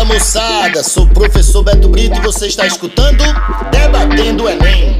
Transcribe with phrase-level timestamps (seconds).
[0.00, 3.22] Fala moçada, sou o professor Beto Brito e você está escutando
[3.70, 4.96] Debatendo Enem.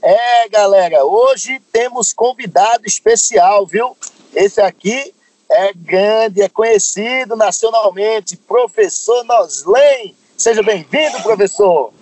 [0.00, 3.94] É, galera, hoje temos convidado especial, viu?
[4.34, 5.12] Esse aqui
[5.50, 10.14] é grande, é conhecido nacionalmente, professor Noslen.
[10.34, 11.92] Seja bem-vindo, professor.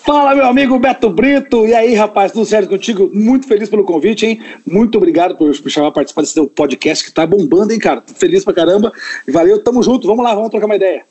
[0.00, 1.66] Fala, meu amigo Beto Brito.
[1.66, 3.10] E aí, rapaz, tudo certo contigo?
[3.12, 4.42] Muito feliz pelo convite, hein?
[4.66, 8.00] Muito obrigado por me chamar a participar desse podcast que tá bombando, hein, cara?
[8.00, 8.92] Tô feliz pra caramba.
[9.28, 10.06] Valeu, tamo junto.
[10.06, 11.04] Vamos lá, vamos trocar uma ideia.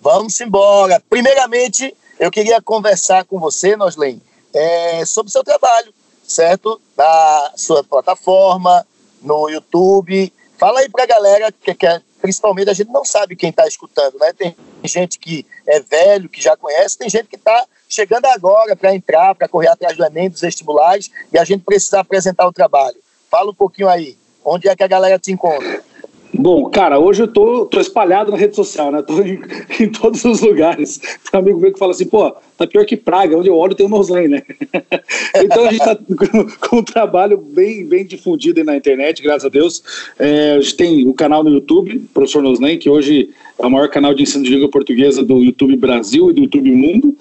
[0.00, 1.02] Vamos embora.
[1.08, 4.20] Primeiramente, eu queria conversar com você, Noslen,
[4.54, 5.92] é, sobre o seu trabalho,
[6.26, 6.80] certo?
[6.96, 8.86] Da sua plataforma,
[9.22, 10.32] no YouTube.
[10.58, 11.86] Fala aí pra galera que, que
[12.20, 14.32] principalmente a gente não sabe quem está escutando, né?
[14.32, 18.94] Tem gente que é velho, que já conhece, tem gente que está chegando agora para
[18.94, 22.96] entrar, para correr atrás do Enem, dos vestibulares, e a gente precisa apresentar o trabalho.
[23.30, 25.75] Fala um pouquinho aí, onde é que a galera te encontra?
[26.32, 29.02] Bom, cara, hoje eu tô, tô espalhado na rede social, né?
[29.02, 29.40] Tô em,
[29.80, 30.98] em todos os lugares.
[30.98, 33.74] Tem um amigo meu que fala assim, pô, tá pior que praga, onde eu olho
[33.74, 34.42] tem o Noslen, né?
[35.36, 39.48] então a gente tá com, com, um trabalho bem, bem difundido na internet, graças a
[39.48, 39.82] Deus.
[40.18, 43.88] É, a gente tem o canal no YouTube, Professor Noslen, que hoje é o maior
[43.88, 47.16] canal de ensino de língua portuguesa do YouTube Brasil e do YouTube Mundo,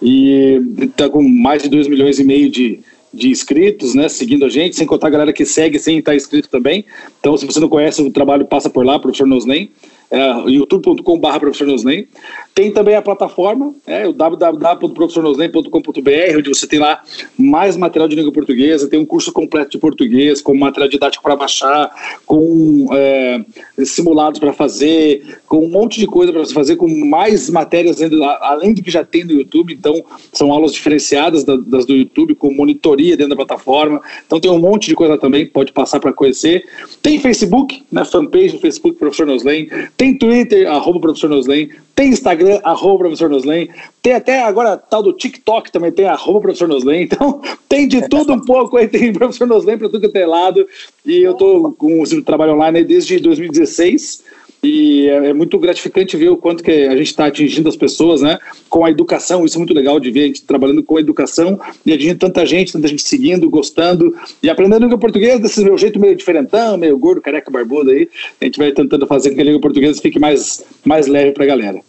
[0.00, 0.60] e
[0.96, 2.80] tá com mais de 2 milhões e meio de
[3.12, 6.48] de inscritos, né, seguindo a gente, sem contar a galera que segue sem estar inscrito
[6.48, 6.84] também.
[7.18, 9.70] Então, se você não conhece o trabalho, passa por lá, professor Nosnem,
[10.10, 12.06] é, youtube.com.br professor Nosnem.
[12.52, 17.00] Tem também a plataforma, é, o www.professornosnem.com.br, onde você tem lá
[17.38, 21.36] mais material de língua portuguesa, tem um curso completo de português, com material didático para
[21.36, 23.40] baixar, com é,
[23.84, 27.98] simulados para fazer, com um monte de coisa para você fazer, com mais matérias
[28.40, 29.72] além do que já tem no YouTube.
[29.72, 34.02] Então, são aulas diferenciadas das do YouTube, com monitoria dentro da plataforma.
[34.26, 36.64] Então, tem um monte de coisa também, pode passar para conhecer.
[37.00, 39.68] Tem Facebook, né, fanpage no Facebook, Professor Noslen.
[40.00, 41.68] Tem Twitter, arroba Professor Noslen.
[41.94, 43.68] Tem Instagram, arroba professor Noslen.
[44.00, 47.02] Tem até agora tal do TikTok também, tem arroba professor Noslen.
[47.12, 50.66] Então, tem de tudo um pouco aí, tem professor Noslen para tudo que é lado.
[51.04, 54.24] E eu estou com o trabalho online desde 2016.
[54.62, 58.20] E é, é, muito gratificante ver o quanto que a gente está atingindo as pessoas,
[58.20, 58.38] né?
[58.68, 61.58] Com a educação, isso é muito legal de ver a gente trabalhando com a educação
[61.84, 65.98] e atingindo tanta gente, tanta gente seguindo, gostando e aprendendo língua portuguesa desse meu jeito
[65.98, 68.08] meio diferentão, meio gordo, careca, barbudo aí.
[68.40, 71.44] A gente vai tentando fazer com que a língua portuguesa fique mais, mais leve para
[71.44, 71.80] a galera.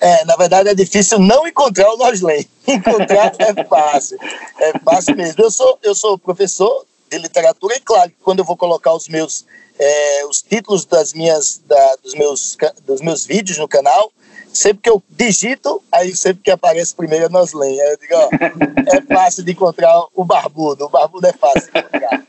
[0.00, 2.44] É, na verdade é difícil não encontrar o Noslen.
[2.66, 4.18] Encontrar é fácil.
[4.58, 5.42] É fácil mesmo.
[5.42, 9.46] Eu sou, eu sou professor de literatura e, claro, quando eu vou colocar os meus
[9.78, 14.12] é, os títulos das minhas, da, dos, meus, dos meus vídeos no canal,
[14.52, 17.80] sempre que eu digito, aí sempre que aparece primeiro é Noslen.
[17.80, 18.28] Aí eu digo, ó,
[18.96, 22.24] é fácil de encontrar o barbudo, o barbudo é fácil de encontrar.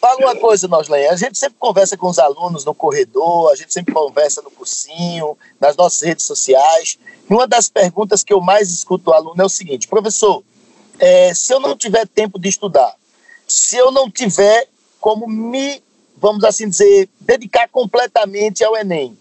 [0.00, 3.72] Fala uma coisa, Noslen, a gente sempre conversa com os alunos no corredor, a gente
[3.72, 6.98] sempre conversa no cursinho, nas nossas redes sociais.
[7.30, 10.42] E uma das perguntas que eu mais escuto do aluno é o seguinte, professor,
[10.98, 12.94] é, se eu não tiver tempo de estudar,
[13.46, 14.68] se eu não tiver
[15.00, 15.82] como me,
[16.22, 19.18] vamos assim dizer, dedicar completamente ao Enem,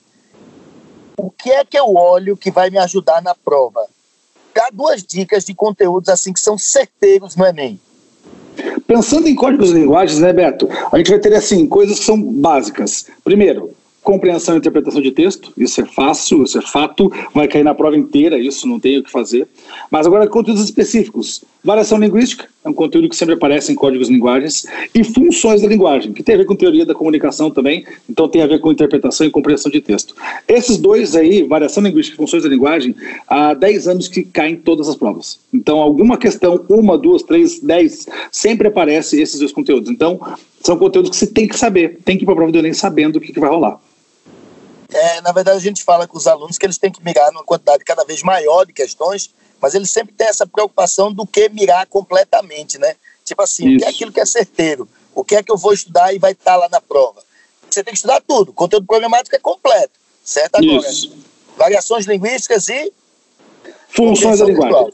[1.17, 3.87] o que é que eu olho que vai me ajudar na prova?
[4.53, 7.79] Dá duas dicas de conteúdos assim que são certeiros no Enem.
[8.85, 10.69] Pensando em códigos de linguagens, né, Beto?
[10.91, 13.07] A gente vai ter assim coisas que são básicas.
[13.23, 13.71] Primeiro,
[14.03, 17.95] compreensão e interpretação de texto, isso é fácil, isso é fato, vai cair na prova
[17.95, 19.47] inteira, isso não tem o que fazer.
[19.89, 21.43] Mas agora conteúdos específicos.
[21.63, 25.67] Variação linguística, é um conteúdo que sempre aparece em códigos de linguagens, e funções da
[25.67, 28.71] linguagem, que tem a ver com teoria da comunicação também, então tem a ver com
[28.71, 30.15] interpretação e compreensão de texto.
[30.47, 32.95] Esses dois aí, variação linguística e funções da linguagem,
[33.27, 35.39] há 10 anos que caem todas as provas.
[35.53, 39.91] Então, alguma questão, uma, duas, três, dez, sempre aparece esses dois conteúdos.
[39.91, 40.19] Então,
[40.61, 42.73] são conteúdos que você tem que saber, tem que ir para a prova do Enem
[42.73, 43.79] sabendo o que, que vai rolar.
[44.93, 47.43] É, na verdade, a gente fala com os alunos que eles têm que mirar numa
[47.43, 51.85] quantidade cada vez maior de questões, mas eles sempre têm essa preocupação do que mirar
[51.87, 52.95] completamente, né?
[53.23, 53.75] Tipo assim, Isso.
[53.75, 54.87] o que é aquilo que é certeiro?
[55.15, 57.23] O que é que eu vou estudar e vai estar lá na prova?
[57.69, 58.49] Você tem que estudar tudo.
[58.49, 59.93] O conteúdo problemático é completo,
[60.23, 60.55] certo?
[60.55, 61.15] Agora, Isso.
[61.57, 62.91] variações linguísticas e...
[63.89, 64.93] Funções da linguagem.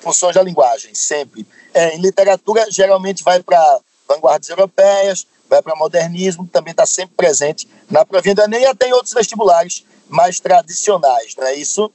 [0.00, 1.46] Funções da linguagem, sempre.
[1.72, 7.68] É, em literatura, geralmente vai para vanguardas europeias, vai para modernismo, também está sempre presente
[7.90, 11.90] na provinha do Enem e até em outros vestibulares mais tradicionais, não é isso?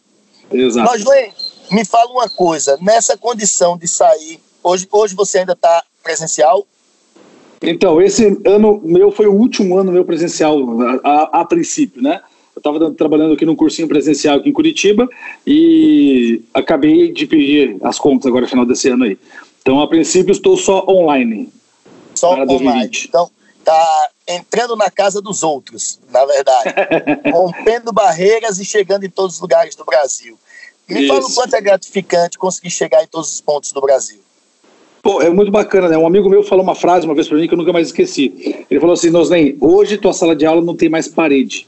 [0.51, 0.89] Exato.
[0.89, 1.31] Mas, Lê,
[1.71, 6.65] me fala uma coisa, nessa condição de sair, hoje, hoje você ainda está presencial?
[7.61, 12.21] Então, esse ano meu foi o último ano meu presencial, a, a, a princípio, né?
[12.55, 15.07] Eu estava trabalhando aqui num cursinho presencial aqui em Curitiba
[15.45, 19.17] e acabei de pedir as contas agora final desse ano aí.
[19.61, 21.49] Então, a princípio, estou só online.
[22.15, 22.89] Só online.
[23.07, 23.29] Então,
[23.63, 26.73] tá, entrando na casa dos outros, na verdade,
[27.31, 30.37] rompendo barreiras e chegando em todos os lugares do Brasil.
[30.87, 31.07] Me Isso.
[31.07, 34.19] fala o quanto é gratificante conseguir chegar em todos os pontos do Brasil.
[35.01, 35.97] Pô, é muito bacana, né?
[35.97, 38.65] Um amigo meu falou uma frase uma vez para mim que eu nunca mais esqueci.
[38.69, 41.67] Ele falou assim: Noslen, hoje tua sala de aula não tem mais parede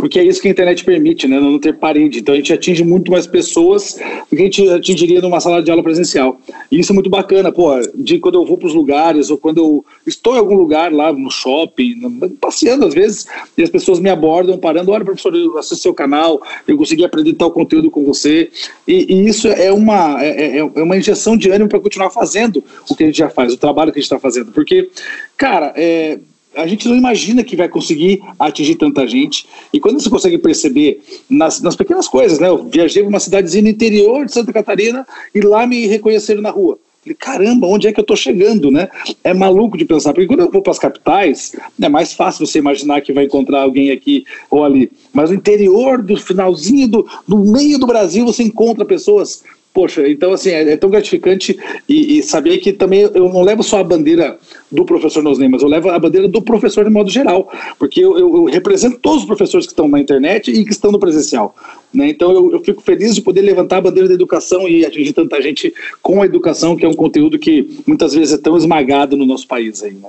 [0.00, 1.38] porque é isso que a internet permite, né?
[1.38, 2.20] Não ter parede.
[2.20, 4.00] Então a gente atinge muito mais pessoas
[4.30, 6.40] do que a gente atingiria numa sala de aula presencial.
[6.72, 9.58] E isso é muito bacana, pô, de quando eu vou para os lugares ou quando
[9.58, 12.00] eu estou em algum lugar lá no shopping,
[12.40, 13.26] passeando às vezes,
[13.58, 17.34] e as pessoas me abordam parando, olha professor, eu assisti seu canal, eu consegui aprender
[17.34, 18.50] tal conteúdo com você.
[18.88, 22.64] E, e isso é uma, é, é, é uma injeção de ânimo para continuar fazendo
[22.88, 24.50] o que a gente já faz, o trabalho que a gente está fazendo.
[24.50, 24.88] Porque,
[25.36, 26.18] cara, é,
[26.56, 29.46] a gente não imagina que vai conseguir atingir tanta gente.
[29.72, 32.48] E quando você consegue perceber nas, nas pequenas coisas, né?
[32.48, 36.50] Eu viajei para uma cidadezinha no interior de Santa Catarina e lá me reconheceram na
[36.50, 36.78] rua.
[37.02, 38.88] Falei, caramba, onde é que eu estou chegando, né?
[39.24, 42.58] É maluco de pensar, porque quando eu vou para as capitais, é mais fácil você
[42.58, 44.90] imaginar que vai encontrar alguém aqui ou ali.
[45.12, 50.32] Mas no interior, do finalzinho, do, do meio do Brasil, você encontra pessoas Poxa, então
[50.32, 51.56] assim, é, é tão gratificante
[51.88, 54.36] e, e, saber que também eu não levo só a bandeira
[54.70, 58.18] do professor Nosney, mas eu levo a bandeira do professor de modo geral, porque eu,
[58.18, 61.54] eu, eu, represento todos os professores que estão na internet e que estão no presencial.
[61.94, 62.08] Né?
[62.08, 65.40] Então eu, eu, fico feliz de poder levantar a bandeira da educação e atingir tanta
[65.40, 65.72] gente
[66.02, 69.46] com a educação, que é um conteúdo que muitas vezes é tão esmagado no nosso
[69.46, 70.08] país aí, né?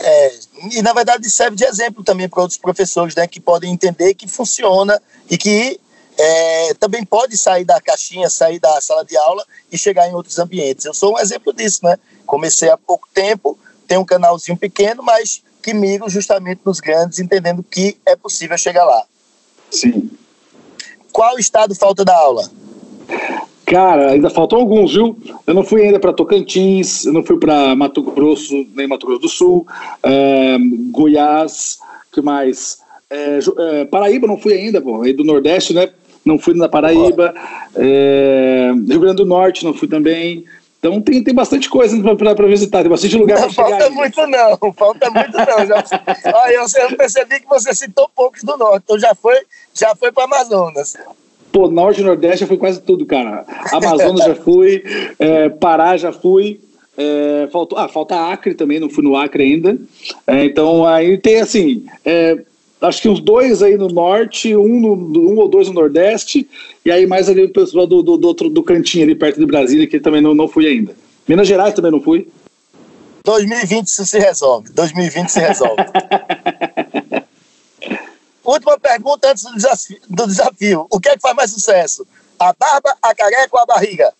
[0.00, 0.32] É,
[0.72, 4.28] e na verdade serve de exemplo também para outros professores, né, que podem entender que
[4.28, 5.78] funciona e que
[6.18, 10.38] é, também pode sair da caixinha, sair da sala de aula e chegar em outros
[10.38, 10.84] ambientes.
[10.84, 11.96] Eu sou um exemplo disso, né?
[12.26, 13.56] Comecei há pouco tempo,
[13.86, 18.84] tenho um canalzinho pequeno, mas que miro justamente nos grandes, entendendo que é possível chegar
[18.84, 19.04] lá.
[19.70, 20.10] Sim.
[21.12, 22.50] Qual estado falta da aula?
[23.64, 25.16] Cara, ainda faltam alguns, viu?
[25.46, 29.20] Eu não fui ainda para Tocantins, eu não fui para Mato Grosso, nem Mato Grosso
[29.20, 29.66] do Sul,
[30.02, 30.56] é,
[30.90, 31.78] Goiás,
[32.12, 32.78] que mais?
[33.10, 35.90] É, é, Paraíba não fui ainda, pô, aí do Nordeste, né?
[36.24, 37.34] Não fui na Paraíba,
[37.76, 40.44] é, Rio Grande do Norte não fui também.
[40.78, 43.68] Então tem, tem bastante coisa para visitar, tem bastante lugar para chegar.
[43.68, 45.66] Falta muito não, falta muito não.
[45.66, 45.84] Já,
[46.34, 49.36] olha, eu percebi que você citou poucos do Norte, então já foi,
[49.74, 50.96] já foi para Amazonas.
[51.50, 53.44] Pô, Norte e Nordeste já foi quase tudo, cara.
[53.72, 54.84] Amazonas já fui,
[55.18, 56.60] é, Pará já fui,
[56.96, 59.76] é, faltou, ah, falta Acre também, não fui no Acre ainda.
[60.26, 62.38] É, então aí tem assim, é,
[62.80, 64.94] acho que uns dois aí no norte, um, no,
[65.30, 66.48] um ou dois no nordeste,
[66.84, 69.46] e aí mais ali o pessoal do, do, do, outro, do cantinho ali perto de
[69.46, 70.94] Brasília, que também não, não fui ainda.
[71.26, 72.28] Minas Gerais também não fui.
[73.24, 74.70] 2020 isso se resolve.
[74.72, 75.82] 2020 se resolve.
[78.44, 80.86] Última pergunta antes do desafio, do desafio.
[80.90, 82.06] O que é que faz mais sucesso?
[82.38, 84.14] A barba, a careca ou a barriga?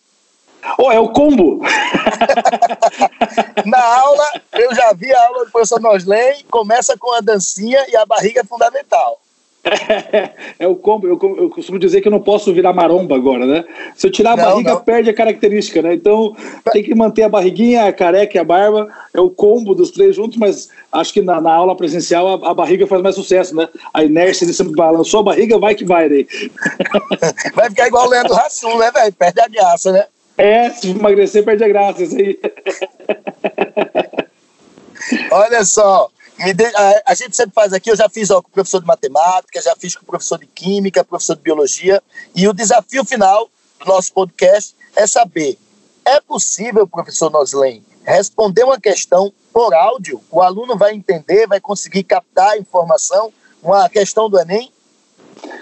[0.77, 1.61] Oh, é o combo!
[3.65, 7.95] Na aula, eu já vi a aula do professor Nosley, começa com a dancinha e
[7.95, 9.19] a barriga é fundamental.
[9.63, 11.07] É, é o combo.
[11.07, 13.65] Eu, eu, costumo dizer que eu não posso virar maromba agora, né?
[13.95, 14.81] Se eu tirar a não, barriga, não.
[14.81, 15.93] perde a característica, né?
[15.93, 16.35] Então
[16.71, 18.87] tem que manter a barriguinha, a careca e a barba.
[19.13, 22.53] É o combo dos três juntos, mas acho que na, na aula presencial a, a,
[22.53, 23.67] barriga faz mais sucesso, né?
[23.93, 26.27] A inércia de sempre balançou a barriga, vai que vai daí.
[27.53, 29.13] Vai ficar igual o Leandro Rassum, né, velho?
[29.13, 30.05] Perde a graça, né?
[30.39, 32.39] É, se emagrecer, perde a graça, isso aí.
[35.31, 36.09] Olha só,
[36.55, 38.87] de, a, a, gente sempre faz aqui, eu já fiz ó, com o professor de
[38.87, 42.01] matemática, já fiz com o professor de química, professor de biologia,
[42.33, 45.57] e o desafio final do nosso podcast é saber,
[46.05, 50.23] é possível, professor Noslen, responder uma questão por áudio?
[50.31, 54.71] O aluno vai entender, vai conseguir captar a informação, uma questão do Enem?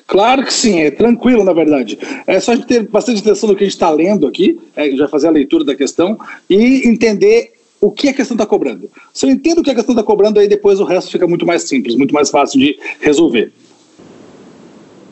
[0.08, 2.00] Claro que sim, é tranquilo, na verdade.
[2.26, 4.90] É só a gente ter bastante atenção no que a gente está lendo aqui, é,
[4.92, 6.18] já fazer a leitura da questão
[6.50, 8.90] e entender o que a questão está cobrando.
[9.14, 11.46] Se eu entendo o que a questão está cobrando, aí depois o resto fica muito
[11.46, 13.52] mais simples, muito mais fácil de resolver.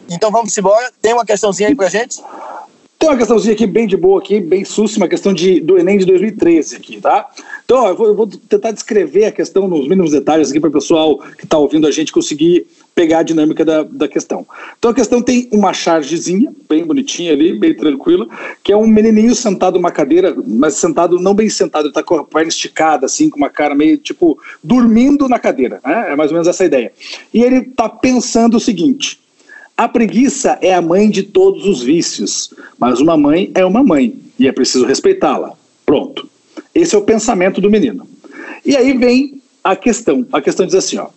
[0.10, 0.90] Então vamos embora.
[1.02, 2.22] Tem uma questãozinha aí para gente?
[3.06, 6.00] Tem uma questãozinha aqui bem de boa, aqui, bem sussa, uma questão de, do Enem
[6.00, 7.30] de 2013 aqui, tá?
[7.64, 10.72] Então, ó, eu, vou, eu, vou, tentar descrever a questão nos mínimos detalhes aqui para
[10.72, 14.44] o pessoal que está ouvindo a gente conseguir pegar a dinâmica da, da questão.
[14.80, 18.28] Então a questão tem uma chargezinha, bem bonitinha ali, bem tranquila,
[18.64, 22.16] que é um menininho sentado numa cadeira, mas sentado, não bem sentado, ele está com
[22.16, 26.12] a perna esticada, assim, com uma cara meio, tipo, dormindo na cadeira, né?
[26.12, 26.92] É mais ou menos essa a ideia.
[27.32, 29.20] E ele está pensando o seguinte,
[29.78, 34.18] a preguiça é a mãe de todos os vícios, mas uma mãe é uma mãe
[34.40, 35.54] e é preciso respeitá-la.
[35.86, 36.30] Pronto.
[36.74, 38.08] Esse é o pensamento do menino.
[38.66, 40.26] E aí vem a questão.
[40.32, 41.10] A questão diz assim, ó.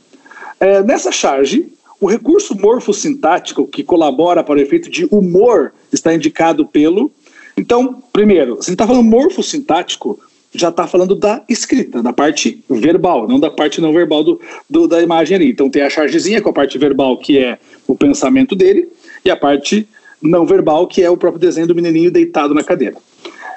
[0.59, 6.67] É, nessa charge, o recurso morfossintático que colabora para o efeito de humor está indicado
[6.67, 7.13] pelo.
[7.57, 10.19] Então, primeiro, se a gente está falando morfossintático,
[10.55, 14.87] já está falando da escrita, da parte verbal, não da parte não verbal do, do,
[14.87, 15.51] da imagem ali.
[15.51, 18.89] Então tem a chargezinha com a parte verbal, que é o pensamento dele,
[19.25, 19.87] e a parte
[20.21, 22.97] não verbal, que é o próprio desenho do menininho deitado na cadeira.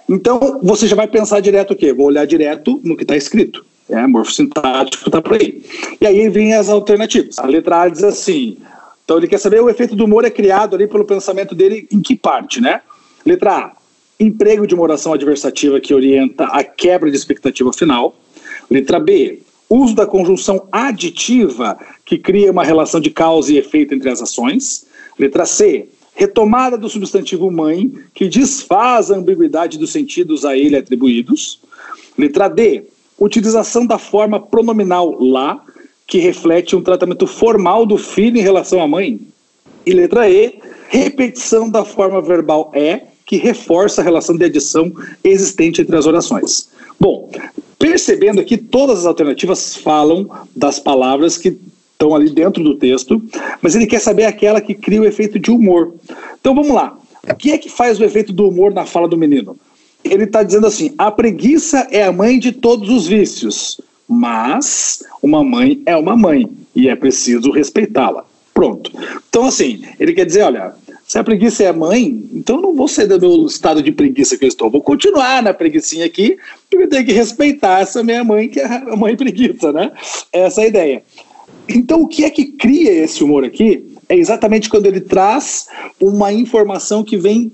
[0.07, 1.93] Então você já vai pensar direto o quê?
[1.93, 3.65] Vou olhar direto no que está escrito.
[3.89, 5.63] É, morfossintático está por aí.
[5.99, 7.39] E aí vem as alternativas.
[7.39, 8.57] A letra A diz assim,
[9.03, 12.01] então ele quer saber o efeito do humor é criado ali pelo pensamento dele em
[12.01, 12.81] que parte, né?
[13.25, 13.71] Letra A,
[14.21, 18.15] emprego de uma oração adversativa que orienta a quebra de expectativa final.
[18.69, 24.09] Letra B, uso da conjunção aditiva que cria uma relação de causa e efeito entre
[24.09, 24.85] as ações.
[25.17, 31.59] Letra C, retomada do substantivo mãe que desfaz a ambiguidade dos sentidos a ele atribuídos.
[32.17, 32.83] Letra D,
[33.19, 35.63] utilização da forma pronominal lá
[36.05, 39.19] que reflete um tratamento formal do filho em relação à mãe.
[39.85, 40.59] E letra E,
[40.89, 44.91] repetição da forma verbal é que reforça a relação de adição
[45.23, 46.67] existente entre as orações.
[46.99, 47.31] Bom,
[47.79, 51.57] percebendo aqui, todas as alternativas falam das palavras que
[51.93, 53.23] estão ali dentro do texto,
[53.61, 55.93] mas ele quer saber aquela que cria o efeito de humor.
[56.41, 56.99] Então vamos lá.
[57.23, 59.55] O que é que faz o efeito do humor na fala do menino?
[60.03, 65.41] Ele está dizendo assim: a preguiça é a mãe de todos os vícios, mas uma
[65.41, 68.25] mãe é uma mãe e é preciso respeitá-la.
[68.53, 68.91] Pronto.
[69.29, 70.73] Então, assim, ele quer dizer: olha,
[71.11, 74.37] se a preguiça é mãe, então eu não vou sair do meu estado de preguiça
[74.37, 74.71] que eu estou.
[74.71, 76.37] Vou continuar na preguiçinha aqui,
[76.69, 79.91] porque eu tenho que respeitar essa minha mãe, que é a mãe preguiça, né?
[80.31, 81.03] Essa é a ideia.
[81.67, 83.93] Então, o que é que cria esse humor aqui?
[84.07, 85.67] É exatamente quando ele traz
[85.99, 87.51] uma informação que vem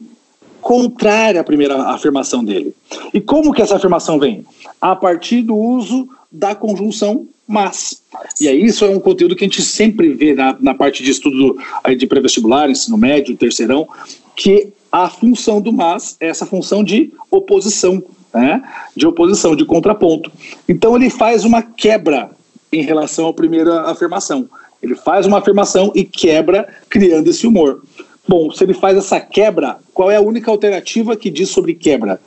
[0.67, 2.75] contrária à primeira afirmação dele.
[3.13, 4.45] E como que essa afirmação vem?
[4.81, 8.03] A partir do uso da conjunção mas.
[8.41, 11.11] E aí isso é um conteúdo que a gente sempre vê na, na parte de
[11.11, 11.57] estudo
[11.97, 13.87] de pré-vestibular, ensino médio, terceirão,
[14.35, 18.61] que a função do mas é essa função de oposição, né?
[18.93, 20.29] de oposição, de contraponto.
[20.67, 22.29] Então ele faz uma quebra
[22.73, 24.49] em relação à primeira afirmação.
[24.83, 27.81] Ele faz uma afirmação e quebra, criando esse humor.
[28.27, 32.19] Bom, se ele faz essa quebra, qual é a única alternativa que diz sobre quebra?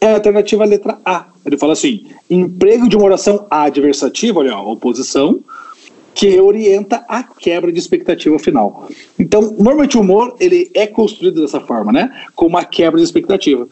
[0.00, 1.26] É a alternativa letra A.
[1.46, 5.40] Ele fala assim: emprego de uma oração adversativa, olha, oposição,
[6.14, 8.88] que orienta a quebra de expectativa final.
[9.18, 12.10] Então, normalmente o humor ele é construído dessa forma, né?
[12.34, 13.68] Com uma quebra de expectativa.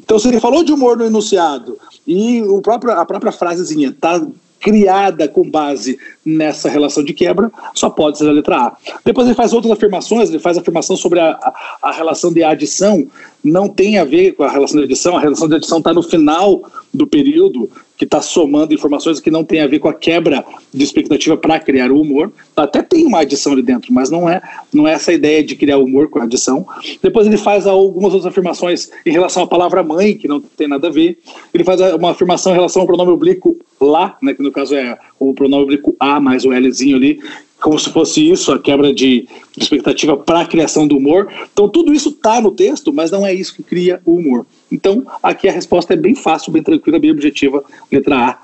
[0.00, 4.24] Então, se ele falou de humor no enunciado e o próprio, a própria frasezinha está
[4.62, 8.76] criada com base nessa relação de quebra, só pode ser a letra A.
[9.04, 13.06] Depois ele faz outras afirmações, ele faz afirmação sobre a, a, a relação de adição,
[13.42, 16.02] não tem a ver com a relação de adição, a relação de adição está no
[16.02, 20.44] final do período, que está somando informações que não tem a ver com a quebra
[20.74, 22.32] de expectativa para criar o humor.
[22.56, 25.78] Até tem uma adição ali dentro, mas não é, não é essa ideia de criar
[25.78, 26.66] humor com a adição.
[27.00, 30.88] Depois ele faz algumas outras afirmações em relação à palavra mãe, que não tem nada
[30.88, 31.18] a ver.
[31.54, 34.98] Ele faz uma afirmação em relação ao pronome oblíquo lá, né, que no caso é
[35.18, 37.20] o pronome oblíquo a mais o Lzinho ali,
[37.62, 41.32] como se fosse isso, a quebra de expectativa para a criação do humor.
[41.52, 44.44] Então, tudo isso está no texto, mas não é isso que cria o humor.
[44.70, 48.38] Então, aqui a resposta é bem fácil, bem tranquila, bem objetiva, letra A.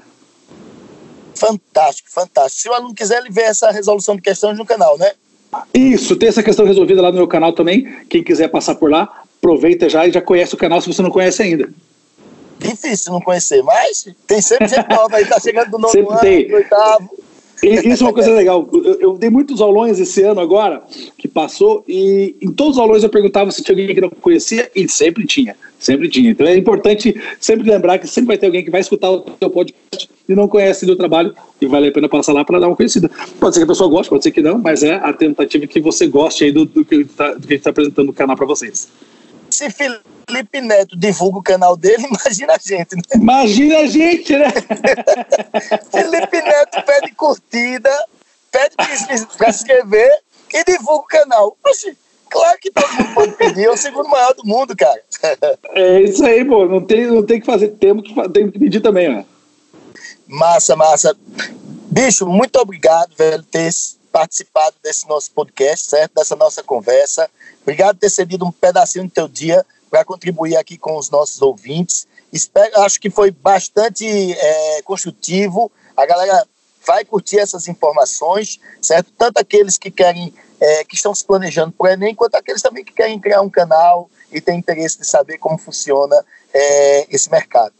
[1.34, 2.62] Fantástico, fantástico.
[2.62, 5.12] Se o aluno quiser, ele vê essa resolução de questões no canal, né?
[5.74, 7.88] Isso, tem essa questão resolvida lá no meu canal também.
[8.08, 11.10] Quem quiser passar por lá, aproveita já e já conhece o canal se você não
[11.10, 11.68] conhece ainda.
[12.58, 16.20] Difícil não conhecer, mas tem sempre gente nova aí, tá chegando do novo sempre ano,
[16.20, 16.48] tem.
[16.48, 17.17] do oitavo.
[17.62, 18.68] Isso é uma coisa legal.
[18.72, 20.82] Eu, eu, dei muitos aulões esse ano agora,
[21.16, 24.70] que passou, e em todos os aulões eu perguntava se tinha alguém que não conhecia,
[24.74, 26.30] e sempre tinha, sempre tinha.
[26.30, 29.50] Então é importante sempre lembrar que sempre vai ter alguém que vai escutar o seu
[29.50, 32.76] podcast e não conhece do trabalho, e vale a pena passar lá para dar uma
[32.76, 33.10] conhecida.
[33.40, 35.80] Pode ser que a pessoa goste, pode ser que não, mas é a tentativa que
[35.80, 38.88] você goste aí do, do que tá, a gente está apresentando no canal para vocês.
[39.50, 39.68] Se
[40.28, 43.02] Felipe Neto divulga o canal dele, imagina a gente, né?
[43.14, 44.48] Imagina a gente, né?
[45.90, 47.90] Felipe Neto pede curtida,
[48.52, 50.10] pede para se inscrever
[50.52, 51.56] e divulga o canal.
[51.66, 51.96] Oxi,
[52.28, 55.02] claro que todo mundo pode pedir, é o segundo maior do mundo, cara.
[55.74, 56.66] É isso aí, pô.
[56.66, 59.24] Não tem, não tem que fazer, temos que, temos que pedir também, né?
[60.26, 61.16] Massa, massa.
[61.90, 63.70] Bicho, muito obrigado, velho, ter
[64.12, 66.14] participado desse nosso podcast, certo?
[66.14, 67.30] Dessa nossa conversa.
[67.62, 71.40] Obrigado por ter cedido um pedacinho do teu dia para contribuir aqui com os nossos
[71.42, 72.06] ouvintes.
[72.32, 75.70] Espero, acho que foi bastante é, construtivo.
[75.96, 76.46] A galera
[76.86, 79.12] vai curtir essas informações, certo?
[79.16, 82.84] Tanto aqueles que querem, é, que estão se planejando para o Enem, quanto aqueles também
[82.84, 87.72] que querem criar um canal e têm interesse de saber como funciona é, esse mercado.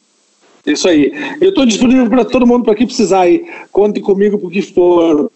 [0.66, 1.12] Isso aí.
[1.40, 3.46] Eu estou disponível para todo mundo para que precisar aí.
[3.72, 5.30] Conte comigo por que for.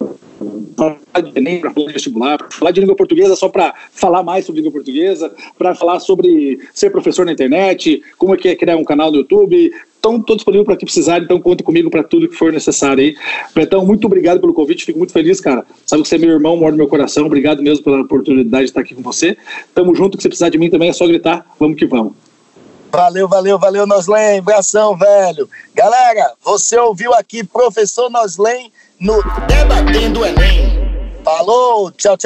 [0.76, 4.22] Falar de Enem, para falar de vestibular, para falar de língua portuguesa só para falar
[4.22, 8.56] mais sobre língua portuguesa, para falar sobre ser professor na internet, como é que é
[8.56, 9.72] criar um canal no YouTube.
[9.98, 13.14] Então, estou disponível para que precisar, então conta comigo para tudo que for necessário aí.
[13.54, 15.64] Betão, muito obrigado pelo convite, fico muito feliz, cara.
[15.86, 17.26] Sabe que você é meu irmão, mora no meu coração.
[17.26, 19.36] Obrigado mesmo pela oportunidade de estar aqui com você.
[19.72, 21.46] Tamo junto, que você precisar de mim também é só gritar.
[21.56, 22.14] Vamos que vamos.
[22.90, 24.40] Valeu, valeu, valeu, Noslen.
[24.40, 25.48] Abração, velho.
[25.74, 28.70] Galera, você ouviu aqui professor Noslen
[29.02, 30.80] no Debatendo Enem.
[31.24, 32.20] Falou, tchau, tchau.